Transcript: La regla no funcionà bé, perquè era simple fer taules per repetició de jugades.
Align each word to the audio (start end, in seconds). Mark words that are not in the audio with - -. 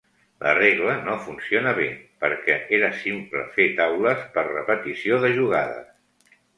La 0.43 0.53
regla 0.59 0.95
no 1.07 1.17
funcionà 1.25 1.73
bé, 1.81 1.91
perquè 2.25 2.57
era 2.79 2.91
simple 3.05 3.47
fer 3.61 3.71
taules 3.83 4.27
per 4.39 4.49
repetició 4.53 5.25
de 5.27 5.35
jugades. 5.41 6.39